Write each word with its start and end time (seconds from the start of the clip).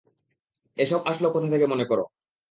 এসব 0.77 0.99
আসলো 1.05 1.27
কোথা 1.31 1.47
থেকে 1.53 1.65
মনে 1.67 1.85
কর? 1.85 1.99